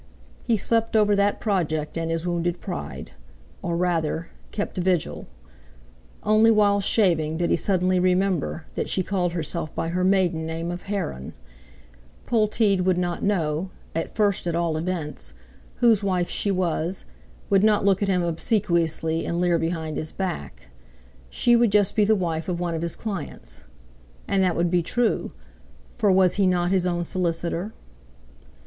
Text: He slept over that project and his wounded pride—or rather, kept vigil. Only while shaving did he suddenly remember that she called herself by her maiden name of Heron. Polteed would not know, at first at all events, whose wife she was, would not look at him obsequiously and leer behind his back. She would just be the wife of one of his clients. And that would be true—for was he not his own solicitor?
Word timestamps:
He 0.41 0.57
slept 0.57 0.95
over 0.95 1.15
that 1.15 1.39
project 1.39 1.95
and 1.95 2.09
his 2.09 2.25
wounded 2.25 2.59
pride—or 2.59 3.77
rather, 3.77 4.29
kept 4.51 4.79
vigil. 4.79 5.27
Only 6.23 6.49
while 6.49 6.81
shaving 6.81 7.37
did 7.37 7.51
he 7.51 7.55
suddenly 7.55 7.99
remember 7.99 8.65
that 8.73 8.89
she 8.89 9.03
called 9.03 9.33
herself 9.33 9.75
by 9.75 9.89
her 9.89 10.03
maiden 10.03 10.47
name 10.47 10.71
of 10.71 10.89
Heron. 10.89 11.33
Polteed 12.25 12.81
would 12.81 12.97
not 12.97 13.21
know, 13.21 13.69
at 13.93 14.09
first 14.11 14.47
at 14.47 14.55
all 14.55 14.75
events, 14.75 15.35
whose 15.81 16.03
wife 16.03 16.29
she 16.29 16.49
was, 16.49 17.05
would 17.51 17.63
not 17.63 17.85
look 17.85 18.01
at 18.01 18.09
him 18.09 18.23
obsequiously 18.23 19.23
and 19.27 19.39
leer 19.39 19.59
behind 19.59 19.97
his 19.97 20.11
back. 20.11 20.71
She 21.29 21.55
would 21.55 21.71
just 21.71 21.95
be 21.95 22.05
the 22.05 22.15
wife 22.15 22.49
of 22.49 22.59
one 22.59 22.73
of 22.73 22.81
his 22.81 22.95
clients. 22.95 23.65
And 24.27 24.41
that 24.41 24.55
would 24.55 24.71
be 24.71 24.81
true—for 24.81 26.11
was 26.11 26.37
he 26.37 26.47
not 26.47 26.71
his 26.71 26.87
own 26.87 27.05
solicitor? 27.05 27.75